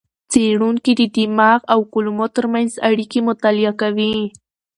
څېړونکي 0.31 0.91
د 0.99 1.01
دماغ 1.17 1.59
او 1.73 1.79
کولمو 1.93 2.25
ترمنځ 2.35 2.71
اړیکې 2.89 3.19
مطالعه 3.29 3.73
کوي. 3.81 4.15